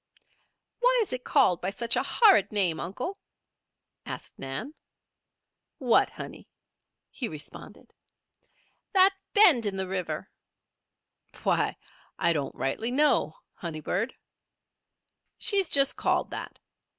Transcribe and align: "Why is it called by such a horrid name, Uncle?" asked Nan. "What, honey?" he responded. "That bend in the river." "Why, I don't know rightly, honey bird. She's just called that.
"Why 0.79 0.97
is 1.03 1.13
it 1.13 1.23
called 1.23 1.61
by 1.61 1.69
such 1.69 1.95
a 1.95 2.01
horrid 2.01 2.51
name, 2.51 2.79
Uncle?" 2.79 3.19
asked 4.03 4.39
Nan. 4.39 4.73
"What, 5.77 6.09
honey?" 6.09 6.47
he 7.11 7.27
responded. 7.27 7.93
"That 8.93 9.13
bend 9.33 9.67
in 9.67 9.77
the 9.77 9.87
river." 9.87 10.31
"Why, 11.43 11.77
I 12.17 12.33
don't 12.33 12.55
know 12.55 12.59
rightly, 12.59 12.91
honey 13.53 13.79
bird. 13.81 14.15
She's 15.37 15.69
just 15.69 15.97
called 15.97 16.31
that. 16.31 16.57